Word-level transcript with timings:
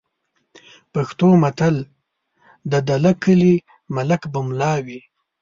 پښتو 0.93 1.27
متل: 1.43 1.75
"د 2.71 2.73
دله 2.89 3.11
کلي 3.23 3.55
ملک 3.95 4.21
به 4.31 4.39
مُلا 4.47 4.73
وي" 4.85 4.99